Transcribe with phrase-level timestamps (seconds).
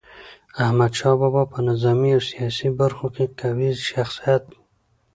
[0.63, 4.53] احمد شاه بابا په نظامي او سیاسي برخو کي قوي شخصیت و.